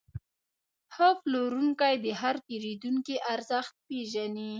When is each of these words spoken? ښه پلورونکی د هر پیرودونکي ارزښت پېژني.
ښه 0.93 1.09
پلورونکی 1.21 1.95
د 2.05 2.07
هر 2.21 2.35
پیرودونکي 2.45 3.15
ارزښت 3.33 3.73
پېژني. 3.87 4.49